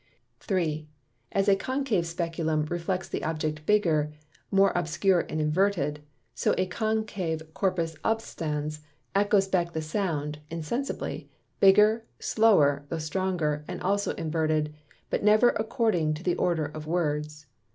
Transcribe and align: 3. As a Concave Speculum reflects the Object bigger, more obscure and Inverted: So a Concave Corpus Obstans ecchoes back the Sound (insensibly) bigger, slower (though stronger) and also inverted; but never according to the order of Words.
3. 0.39 0.87
As 1.31 1.47
a 1.47 1.55
Concave 1.55 2.07
Speculum 2.07 2.65
reflects 2.65 3.07
the 3.07 3.23
Object 3.23 3.67
bigger, 3.67 4.11
more 4.49 4.71
obscure 4.73 5.27
and 5.29 5.39
Inverted: 5.39 5.99
So 6.33 6.55
a 6.57 6.65
Concave 6.65 7.43
Corpus 7.53 7.95
Obstans 8.03 8.79
ecchoes 9.15 9.47
back 9.51 9.73
the 9.73 9.81
Sound 9.83 10.39
(insensibly) 10.49 11.29
bigger, 11.59 12.03
slower 12.17 12.83
(though 12.89 12.97
stronger) 12.97 13.63
and 13.67 13.79
also 13.83 14.15
inverted; 14.15 14.73
but 15.11 15.21
never 15.23 15.49
according 15.49 16.15
to 16.15 16.23
the 16.23 16.33
order 16.35 16.65
of 16.65 16.87
Words. 16.87 17.45